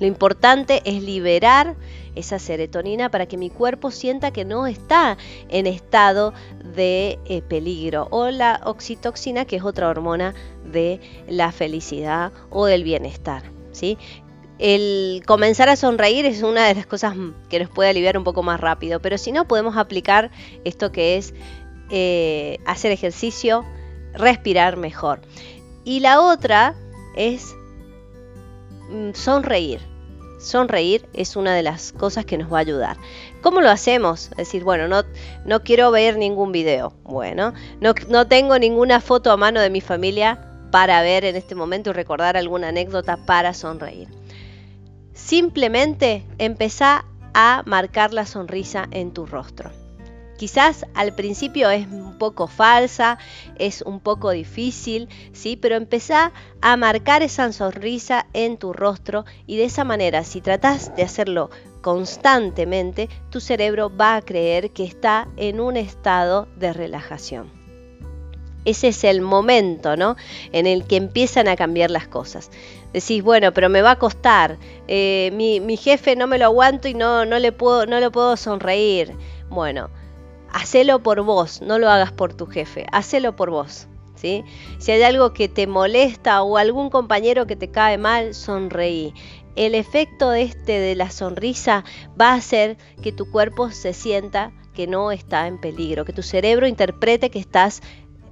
Lo 0.01 0.07
importante 0.07 0.81
es 0.83 1.03
liberar 1.03 1.75
esa 2.15 2.39
serotonina 2.39 3.09
para 3.09 3.25
que 3.25 3.37
mi 3.37 3.49
cuerpo 3.49 3.91
sienta 3.91 4.31
que 4.31 4.45
no 4.45 4.67
está 4.67 5.17
en 5.49 5.67
estado 5.67 6.33
de 6.75 7.19
eh, 7.25 7.41
peligro 7.41 8.07
o 8.11 8.29
la 8.29 8.61
oxitoxina 8.65 9.45
que 9.45 9.57
es 9.57 9.63
otra 9.63 9.89
hormona 9.89 10.33
de 10.65 10.99
la 11.27 11.51
felicidad 11.51 12.31
o 12.49 12.65
del 12.65 12.83
bienestar. 12.83 13.43
¿sí? 13.71 13.97
El 14.59 15.23
comenzar 15.25 15.69
a 15.69 15.75
sonreír 15.75 16.25
es 16.25 16.43
una 16.43 16.67
de 16.67 16.75
las 16.75 16.85
cosas 16.85 17.15
que 17.49 17.59
nos 17.59 17.69
puede 17.69 17.89
aliviar 17.89 18.17
un 18.17 18.23
poco 18.23 18.43
más 18.43 18.59
rápido, 18.59 18.99
pero 19.01 19.17
si 19.17 19.31
no 19.31 19.47
podemos 19.47 19.75
aplicar 19.77 20.29
esto 20.63 20.91
que 20.91 21.17
es 21.17 21.33
eh, 21.89 22.59
hacer 22.65 22.91
ejercicio, 22.91 23.65
respirar 24.13 24.77
mejor. 24.77 25.21
Y 25.83 25.99
la 25.99 26.21
otra 26.21 26.75
es 27.15 27.55
mm, 28.89 29.13
sonreír. 29.13 29.90
Sonreír 30.41 31.07
es 31.13 31.35
una 31.35 31.53
de 31.53 31.61
las 31.61 31.91
cosas 31.91 32.25
que 32.25 32.37
nos 32.37 32.51
va 32.51 32.57
a 32.57 32.61
ayudar. 32.61 32.97
¿Cómo 33.41 33.61
lo 33.61 33.69
hacemos? 33.69 34.31
Es 34.31 34.37
decir, 34.37 34.63
bueno, 34.63 34.87
no, 34.87 35.03
no 35.45 35.63
quiero 35.63 35.91
ver 35.91 36.17
ningún 36.17 36.51
video. 36.51 36.93
Bueno, 37.03 37.53
no, 37.79 37.93
no 38.09 38.27
tengo 38.27 38.57
ninguna 38.57 39.01
foto 39.01 39.31
a 39.31 39.37
mano 39.37 39.61
de 39.61 39.69
mi 39.69 39.81
familia 39.81 40.47
para 40.71 41.01
ver 41.01 41.25
en 41.25 41.35
este 41.35 41.53
momento 41.53 41.91
y 41.91 41.93
recordar 41.93 42.37
alguna 42.37 42.69
anécdota 42.69 43.17
para 43.17 43.53
sonreír. 43.53 44.07
Simplemente 45.13 46.25
empezá 46.39 47.05
a 47.33 47.61
marcar 47.65 48.13
la 48.13 48.25
sonrisa 48.25 48.87
en 48.91 49.11
tu 49.13 49.25
rostro. 49.25 49.80
Quizás 50.41 50.87
al 50.95 51.13
principio 51.13 51.69
es 51.69 51.85
un 51.85 52.17
poco 52.17 52.47
falsa, 52.47 53.19
es 53.59 53.83
un 53.83 53.99
poco 53.99 54.31
difícil, 54.31 55.07
¿sí? 55.33 55.55
Pero 55.55 55.75
empezá 55.75 56.31
a 56.61 56.77
marcar 56.77 57.21
esa 57.21 57.53
sonrisa 57.53 58.25
en 58.33 58.57
tu 58.57 58.73
rostro 58.73 59.23
y 59.45 59.57
de 59.57 59.65
esa 59.65 59.83
manera, 59.83 60.23
si 60.23 60.41
tratás 60.41 60.95
de 60.95 61.03
hacerlo 61.03 61.51
constantemente, 61.81 63.07
tu 63.29 63.39
cerebro 63.39 63.95
va 63.95 64.15
a 64.15 64.23
creer 64.23 64.71
que 64.71 64.83
está 64.83 65.27
en 65.37 65.59
un 65.59 65.77
estado 65.77 66.47
de 66.55 66.73
relajación. 66.73 67.51
Ese 68.65 68.87
es 68.87 69.03
el 69.03 69.21
momento, 69.21 69.95
¿no? 69.95 70.15
En 70.53 70.65
el 70.65 70.85
que 70.85 70.95
empiezan 70.95 71.49
a 71.49 71.55
cambiar 71.55 71.91
las 71.91 72.07
cosas. 72.07 72.49
Decís, 72.93 73.21
bueno, 73.21 73.53
pero 73.53 73.69
me 73.69 73.83
va 73.83 73.91
a 73.91 73.99
costar. 73.99 74.57
Eh, 74.87 75.29
mi, 75.33 75.77
jefe 75.77 76.15
no 76.15 76.25
me 76.25 76.39
lo 76.39 76.45
aguanto 76.45 76.87
y 76.87 76.95
no, 76.95 77.25
no 77.25 77.37
le 77.37 77.51
puedo, 77.51 77.85
no 77.85 77.99
le 77.99 78.09
puedo 78.09 78.35
sonreír. 78.37 79.13
Bueno, 79.47 79.91
hacelo 80.53 81.01
por 81.03 81.21
vos, 81.21 81.61
no 81.61 81.79
lo 81.79 81.89
hagas 81.89 82.11
por 82.11 82.33
tu 82.33 82.45
jefe, 82.45 82.85
hacelo 82.91 83.35
por 83.35 83.49
vos. 83.49 83.87
¿sí? 84.15 84.43
Si 84.77 84.91
hay 84.91 85.01
algo 85.03 85.33
que 85.33 85.49
te 85.49 85.67
molesta 85.67 86.43
o 86.43 86.57
algún 86.57 86.89
compañero 86.89 87.47
que 87.47 87.55
te 87.55 87.71
cae 87.71 87.97
mal, 87.97 88.33
sonreí. 88.33 89.13
El 89.55 89.75
efecto 89.75 90.31
este 90.33 90.79
de 90.79 90.95
la 90.95 91.11
sonrisa 91.11 91.83
va 92.19 92.29
a 92.29 92.35
hacer 92.35 92.77
que 93.01 93.11
tu 93.11 93.29
cuerpo 93.29 93.71
se 93.71 93.93
sienta 93.93 94.53
que 94.73 94.87
no 94.87 95.11
está 95.11 95.47
en 95.47 95.59
peligro, 95.59 96.05
que 96.05 96.13
tu 96.13 96.23
cerebro 96.23 96.67
interprete 96.67 97.29
que 97.29 97.39
estás 97.39 97.81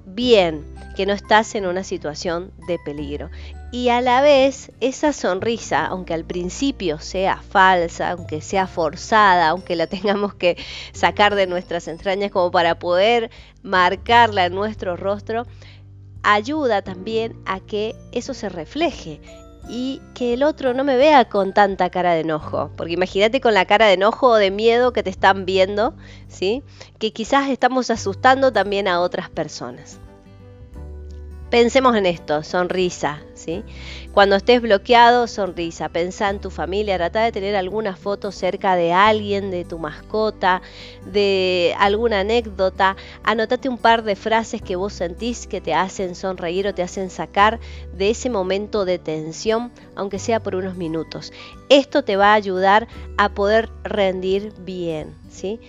bien, 0.06 0.66
que 0.96 1.06
no 1.06 1.14
estás 1.14 1.56
en 1.56 1.66
una 1.66 1.84
situación 1.84 2.54
de 2.68 2.80
peligro. 2.86 3.30
Y 3.72 3.90
a 3.90 4.02
la 4.02 4.22
vez, 4.22 4.72
esa 4.80 5.14
sonrisa, 5.14 5.86
aunque 5.86 6.16
al 6.16 6.26
principio 6.26 6.98
sea 6.98 7.38
falsa, 7.38 8.12
aunque 8.12 8.42
sea 8.42 8.66
forzada, 8.66 9.50
aunque 9.50 9.76
la 9.76 9.86
tengamos 9.88 10.34
que 10.34 10.58
sacar 10.92 11.36
de 11.36 11.46
nuestras 11.46 11.88
entrañas 11.88 12.32
como 12.32 12.50
para 12.50 12.80
poder 12.80 13.30
marcarla 13.62 14.46
en 14.46 14.56
nuestro 14.56 14.98
rostro, 14.98 15.46
ayuda 16.24 16.82
también 16.82 17.40
a 17.46 17.60
que 17.60 17.96
eso 18.12 18.34
se 18.34 18.50
refleje 18.50 19.22
y 19.70 20.02
que 20.16 20.34
el 20.34 20.42
otro 20.42 20.74
no 20.74 20.84
me 20.84 20.98
vea 20.98 21.26
con 21.30 21.54
tanta 21.54 21.92
cara 21.92 22.16
de 22.16 22.22
enojo. 22.22 22.72
Porque 22.76 22.94
imagínate 22.94 23.40
con 23.40 23.54
la 23.54 23.66
cara 23.66 23.86
de 23.86 23.94
enojo 23.94 24.30
o 24.30 24.36
de 24.36 24.50
miedo 24.50 24.94
que 24.94 25.04
te 25.04 25.12
están 25.12 25.46
viendo, 25.46 25.94
¿sí? 26.28 26.64
Que 26.98 27.14
quizás 27.14 27.50
estamos 27.50 27.92
asustando 27.92 28.52
también 28.52 28.88
a 28.88 29.00
otras 29.00 29.30
personas. 29.30 30.00
Pensemos 31.50 31.96
en 31.96 32.06
esto, 32.06 32.44
sonrisa, 32.44 33.24
¿sí? 33.34 33.64
Cuando 34.14 34.36
estés 34.36 34.62
bloqueado, 34.62 35.26
sonrisa. 35.26 35.90
Pensá 35.90 36.30
en 36.30 36.40
tu 36.40 36.52
familia, 36.52 36.98
trata 36.98 37.24
de 37.24 37.32
tener 37.32 37.56
alguna 37.56 37.96
foto 37.96 38.32
cerca 38.32 38.76
de 38.76 38.94
alguien, 38.94 39.50
de 39.50 39.66
tu 39.66 39.80
mascota, 39.80 40.62
de 41.12 41.74
alguna 41.80 42.20
anécdota. 42.20 42.96
Anotate 43.24 43.68
un 43.68 43.80
par 43.80 44.04
de 44.04 44.16
frases 44.16 44.62
que 44.62 44.76
vos 44.76 44.94
sentís 44.94 45.48
que 45.48 45.60
te 45.60 45.74
hacen 45.74 46.14
sonreír 46.14 46.68
o 46.68 46.76
te 46.76 46.84
hacen 46.84 47.10
sacar 47.10 47.60
de 47.94 48.12
ese 48.12 48.30
momento 48.30 48.86
de 48.86 49.00
tensión, 49.00 49.72
aunque 49.96 50.20
sea 50.20 50.44
por 50.44 50.54
unos 50.54 50.76
minutos. 50.76 51.34
Esto 51.70 52.04
te 52.04 52.16
va 52.16 52.34
a 52.34 52.36
ayudar 52.36 52.88
a 53.18 53.30
poder 53.30 53.70
rendir 53.84 54.54
bien, 54.60 55.16
¿sí? 55.32 55.60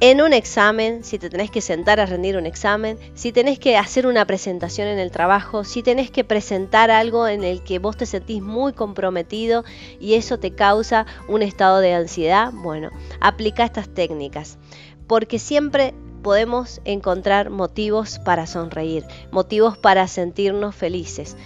En 0.00 0.20
un 0.20 0.32
examen, 0.32 1.04
si 1.04 1.18
te 1.18 1.30
tenés 1.30 1.50
que 1.50 1.60
sentar 1.60 2.00
a 2.00 2.06
rendir 2.06 2.36
un 2.36 2.46
examen, 2.46 2.98
si 3.14 3.32
tenés 3.32 3.58
que 3.58 3.76
hacer 3.76 4.06
una 4.06 4.26
presentación 4.26 4.88
en 4.88 4.98
el 4.98 5.10
trabajo, 5.10 5.64
si 5.64 5.82
tenés 5.82 6.10
que 6.10 6.24
presentar 6.24 6.90
algo 6.90 7.28
en 7.28 7.44
el 7.44 7.62
que 7.62 7.78
vos 7.78 7.96
te 7.96 8.04
sentís 8.04 8.42
muy 8.42 8.72
comprometido 8.72 9.64
y 10.00 10.14
eso 10.14 10.38
te 10.38 10.50
causa 10.50 11.06
un 11.28 11.42
estado 11.42 11.78
de 11.78 11.94
ansiedad, 11.94 12.50
bueno, 12.52 12.90
aplica 13.20 13.64
estas 13.64 13.88
técnicas, 13.88 14.58
porque 15.06 15.38
siempre 15.38 15.94
podemos 16.22 16.80
encontrar 16.84 17.50
motivos 17.50 18.18
para 18.18 18.46
sonreír, 18.46 19.04
motivos 19.30 19.78
para 19.78 20.08
sentirnos 20.08 20.74
felices. 20.74 21.36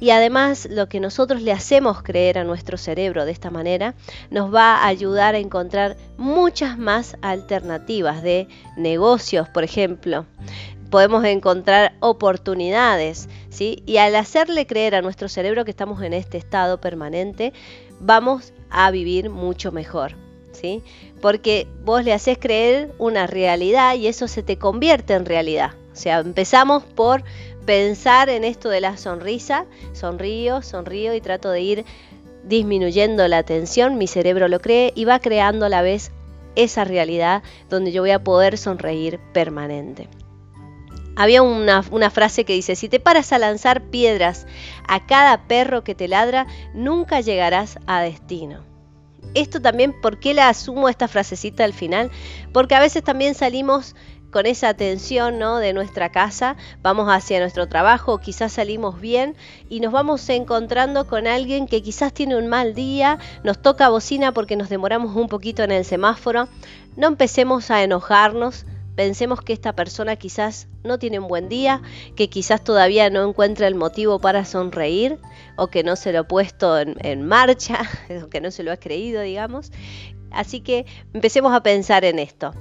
Y 0.00 0.10
además 0.10 0.68
lo 0.70 0.88
que 0.88 1.00
nosotros 1.00 1.42
le 1.42 1.52
hacemos 1.52 2.02
creer 2.02 2.38
a 2.38 2.44
nuestro 2.44 2.78
cerebro 2.78 3.24
de 3.24 3.32
esta 3.32 3.50
manera 3.50 3.94
nos 4.30 4.54
va 4.54 4.76
a 4.76 4.86
ayudar 4.86 5.34
a 5.34 5.38
encontrar 5.38 5.96
muchas 6.16 6.78
más 6.78 7.16
alternativas 7.20 8.22
de 8.22 8.48
negocios, 8.76 9.48
por 9.48 9.64
ejemplo. 9.64 10.26
Podemos 10.90 11.24
encontrar 11.24 11.94
oportunidades, 12.00 13.28
¿sí? 13.50 13.82
Y 13.86 13.98
al 13.98 14.14
hacerle 14.14 14.66
creer 14.66 14.94
a 14.94 15.02
nuestro 15.02 15.28
cerebro 15.28 15.64
que 15.64 15.70
estamos 15.70 16.02
en 16.02 16.14
este 16.14 16.38
estado 16.38 16.80
permanente, 16.80 17.52
vamos 18.00 18.52
a 18.70 18.90
vivir 18.90 19.30
mucho 19.30 19.72
mejor. 19.72 20.14
¿Sí? 20.52 20.82
Porque 21.20 21.68
vos 21.84 22.04
le 22.04 22.12
haces 22.12 22.36
creer 22.36 22.92
una 22.98 23.28
realidad 23.28 23.94
y 23.94 24.08
eso 24.08 24.26
se 24.26 24.42
te 24.42 24.58
convierte 24.58 25.14
en 25.14 25.24
realidad. 25.24 25.72
O 25.92 25.96
sea, 25.96 26.18
empezamos 26.20 26.82
por 26.82 27.22
pensar 27.68 28.30
en 28.30 28.44
esto 28.44 28.70
de 28.70 28.80
la 28.80 28.96
sonrisa, 28.96 29.66
sonrío, 29.92 30.62
sonrío 30.62 31.12
y 31.12 31.20
trato 31.20 31.50
de 31.50 31.60
ir 31.60 31.84
disminuyendo 32.42 33.28
la 33.28 33.42
tensión, 33.42 33.98
mi 33.98 34.06
cerebro 34.06 34.48
lo 34.48 34.60
cree 34.60 34.90
y 34.96 35.04
va 35.04 35.18
creando 35.18 35.66
a 35.66 35.68
la 35.68 35.82
vez 35.82 36.10
esa 36.56 36.84
realidad 36.84 37.42
donde 37.68 37.92
yo 37.92 38.00
voy 38.00 38.12
a 38.12 38.24
poder 38.24 38.56
sonreír 38.56 39.20
permanente. 39.34 40.08
Había 41.14 41.42
una, 41.42 41.82
frase 42.10 42.44
que 42.44 42.54
dice, 42.54 42.74
si 42.74 42.88
te 42.88 43.00
paras 43.00 43.34
a 43.34 43.38
lanzar 43.38 43.82
piedras 43.82 44.46
a 44.88 45.04
cada 45.04 45.46
perro 45.46 45.84
que 45.84 45.94
te 45.94 46.08
ladra, 46.08 46.46
nunca 46.72 47.20
llegarás 47.20 47.78
a 47.86 48.00
destino. 48.00 48.64
Esto 49.34 49.60
también, 49.60 49.92
¿por 50.00 50.18
qué 50.18 50.32
la 50.32 50.48
asumo 50.48 50.88
esta 50.88 51.06
frasecita 51.06 51.64
al 51.64 51.74
final? 51.74 52.10
Porque 52.54 52.74
a 52.74 52.80
veces 52.80 53.04
también 53.04 53.34
salimos 53.34 53.94
con 54.30 54.46
esa 54.46 54.68
atención 54.68 55.38
¿no? 55.38 55.58
de 55.58 55.72
nuestra 55.72 56.10
casa, 56.10 56.56
vamos 56.82 57.08
hacia 57.08 57.40
nuestro 57.40 57.68
trabajo, 57.68 58.18
quizás 58.18 58.52
salimos 58.52 59.00
bien 59.00 59.36
y 59.68 59.80
nos 59.80 59.92
vamos 59.92 60.28
encontrando 60.28 61.06
con 61.06 61.26
alguien 61.26 61.66
que 61.66 61.82
quizás 61.82 62.12
tiene 62.12 62.36
un 62.36 62.46
mal 62.46 62.74
día, 62.74 63.18
nos 63.42 63.60
toca 63.60 63.88
bocina 63.88 64.32
porque 64.32 64.56
nos 64.56 64.68
demoramos 64.68 65.16
un 65.16 65.28
poquito 65.28 65.62
en 65.62 65.72
el 65.72 65.84
semáforo, 65.84 66.48
no 66.96 67.06
empecemos 67.06 67.70
a 67.70 67.82
enojarnos, 67.82 68.66
pensemos 68.96 69.40
que 69.40 69.52
esta 69.52 69.74
persona 69.74 70.16
quizás 70.16 70.66
no 70.82 70.98
tiene 70.98 71.20
un 71.20 71.28
buen 71.28 71.48
día, 71.48 71.82
que 72.16 72.28
quizás 72.28 72.64
todavía 72.64 73.10
no 73.10 73.26
encuentra 73.26 73.68
el 73.68 73.76
motivo 73.76 74.18
para 74.18 74.44
sonreír 74.44 75.18
o 75.56 75.68
que 75.68 75.84
no 75.84 75.96
se 75.96 76.12
lo 76.12 76.20
ha 76.20 76.24
puesto 76.24 76.78
en, 76.78 76.96
en 77.00 77.24
marcha, 77.24 77.80
o 78.24 78.28
que 78.28 78.40
no 78.40 78.50
se 78.50 78.62
lo 78.62 78.72
ha 78.72 78.76
creído, 78.76 79.22
digamos. 79.22 79.70
Así 80.30 80.60
que 80.60 80.84
empecemos 81.14 81.54
a 81.54 81.62
pensar 81.62 82.04
en 82.04 82.18
esto 82.18 82.52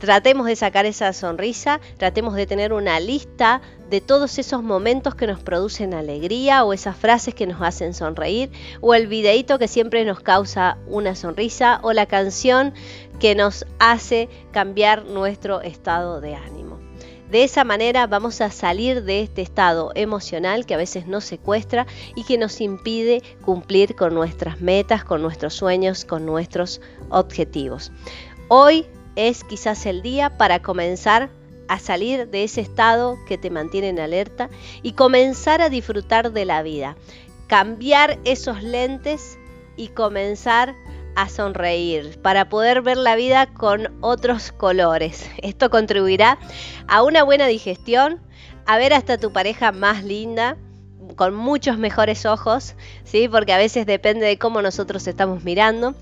tratemos 0.00 0.46
de 0.46 0.56
sacar 0.56 0.86
esa 0.86 1.12
sonrisa, 1.12 1.80
tratemos 1.98 2.34
de 2.34 2.46
tener 2.46 2.72
una 2.72 2.98
lista 2.98 3.60
de 3.88 4.00
todos 4.00 4.38
esos 4.38 4.62
momentos 4.62 5.14
que 5.14 5.26
nos 5.26 5.40
producen 5.40 5.94
alegría 5.94 6.64
o 6.64 6.72
esas 6.72 6.96
frases 6.96 7.34
que 7.34 7.46
nos 7.46 7.60
hacen 7.62 7.94
sonreír 7.94 8.50
o 8.80 8.94
el 8.94 9.06
videíto 9.06 9.58
que 9.58 9.68
siempre 9.68 10.04
nos 10.04 10.20
causa 10.20 10.78
una 10.86 11.14
sonrisa 11.14 11.80
o 11.82 11.92
la 11.92 12.06
canción 12.06 12.72
que 13.20 13.34
nos 13.34 13.66
hace 13.78 14.28
cambiar 14.50 15.04
nuestro 15.04 15.60
estado 15.60 16.20
de 16.20 16.34
ánimo. 16.34 16.80
De 17.30 17.44
esa 17.44 17.62
manera 17.62 18.08
vamos 18.08 18.40
a 18.40 18.50
salir 18.50 19.04
de 19.04 19.20
este 19.20 19.42
estado 19.42 19.92
emocional 19.94 20.66
que 20.66 20.74
a 20.74 20.78
veces 20.78 21.06
nos 21.06 21.24
secuestra 21.24 21.86
y 22.16 22.24
que 22.24 22.38
nos 22.38 22.60
impide 22.60 23.22
cumplir 23.44 23.94
con 23.94 24.14
nuestras 24.14 24.60
metas, 24.60 25.04
con 25.04 25.22
nuestros 25.22 25.54
sueños, 25.54 26.04
con 26.04 26.26
nuestros 26.26 26.80
objetivos. 27.10 27.92
Hoy 28.48 28.86
es 29.16 29.44
quizás 29.44 29.86
el 29.86 30.02
día 30.02 30.36
para 30.36 30.60
comenzar 30.60 31.30
a 31.68 31.78
salir 31.78 32.28
de 32.28 32.44
ese 32.44 32.60
estado 32.60 33.16
que 33.28 33.38
te 33.38 33.48
mantiene 33.48 33.90
en 33.90 34.00
alerta 34.00 34.50
y 34.82 34.92
comenzar 34.92 35.62
a 35.62 35.68
disfrutar 35.68 36.32
de 36.32 36.44
la 36.44 36.62
vida. 36.62 36.96
Cambiar 37.46 38.18
esos 38.24 38.62
lentes 38.62 39.38
y 39.76 39.88
comenzar 39.88 40.74
a 41.14 41.28
sonreír 41.28 42.18
para 42.22 42.48
poder 42.48 42.82
ver 42.82 42.96
la 42.96 43.14
vida 43.14 43.46
con 43.46 43.92
otros 44.00 44.52
colores. 44.52 45.30
Esto 45.42 45.70
contribuirá 45.70 46.38
a 46.88 47.02
una 47.02 47.22
buena 47.22 47.46
digestión, 47.46 48.20
a 48.66 48.76
ver 48.76 48.92
hasta 48.92 49.18
tu 49.18 49.32
pareja 49.32 49.70
más 49.72 50.02
linda, 50.04 50.56
con 51.16 51.34
muchos 51.34 51.78
mejores 51.78 52.26
ojos, 52.26 52.74
¿sí? 53.04 53.28
porque 53.28 53.52
a 53.52 53.58
veces 53.58 53.86
depende 53.86 54.26
de 54.26 54.38
cómo 54.38 54.62
nosotros 54.62 55.06
estamos 55.06 55.44
mirando 55.44 55.94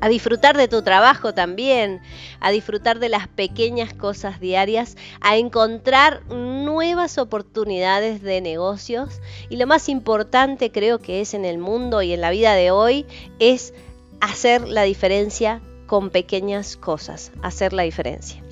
a 0.00 0.08
disfrutar 0.08 0.56
de 0.56 0.68
tu 0.68 0.82
trabajo 0.82 1.34
también, 1.34 2.00
a 2.40 2.50
disfrutar 2.50 2.98
de 2.98 3.08
las 3.08 3.28
pequeñas 3.28 3.92
cosas 3.94 4.40
diarias, 4.40 4.96
a 5.20 5.36
encontrar 5.36 6.24
nuevas 6.26 7.18
oportunidades 7.18 8.22
de 8.22 8.40
negocios 8.40 9.20
y 9.48 9.56
lo 9.56 9.66
más 9.66 9.88
importante 9.88 10.70
creo 10.70 10.98
que 10.98 11.20
es 11.20 11.34
en 11.34 11.44
el 11.44 11.58
mundo 11.58 12.02
y 12.02 12.12
en 12.12 12.20
la 12.20 12.30
vida 12.30 12.54
de 12.54 12.70
hoy 12.70 13.06
es 13.38 13.74
hacer 14.20 14.68
la 14.68 14.82
diferencia 14.82 15.60
con 15.86 16.10
pequeñas 16.10 16.76
cosas, 16.76 17.32
hacer 17.42 17.72
la 17.72 17.82
diferencia. 17.82 18.42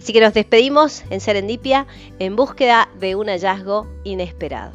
Así 0.00 0.14
que 0.14 0.20
nos 0.20 0.32
despedimos 0.32 1.04
en 1.10 1.20
Serendipia 1.20 1.86
en 2.18 2.36
búsqueda 2.36 2.88
de 2.98 3.16
un 3.16 3.26
hallazgo 3.28 3.86
inesperado. 4.02 4.72